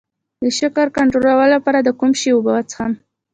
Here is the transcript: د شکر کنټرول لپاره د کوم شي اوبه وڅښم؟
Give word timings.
د 0.41 0.43
شکر 0.59 0.87
کنټرول 0.97 1.39
لپاره 1.55 1.79
د 1.81 1.89
کوم 1.99 2.11
شي 2.19 2.29
اوبه 2.33 2.51
وڅښم؟ 2.53 2.91